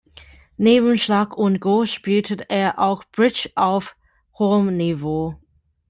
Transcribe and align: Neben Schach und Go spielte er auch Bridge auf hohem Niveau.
Neben 0.57 0.97
Schach 0.97 1.29
und 1.29 1.59
Go 1.59 1.85
spielte 1.85 2.49
er 2.49 2.79
auch 2.79 3.03
Bridge 3.11 3.51
auf 3.53 3.95
hohem 4.39 4.75
Niveau. 4.75 5.37